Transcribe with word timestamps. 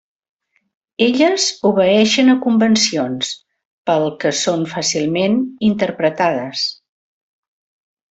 Elles 1.07 1.43
obeeixen 1.71 2.31
a 2.33 2.35
convencions, 2.45 3.29
pel 3.89 4.07
que 4.23 4.31
són 4.39 4.65
fàcilment 4.75 5.37
interpretades. 5.69 6.65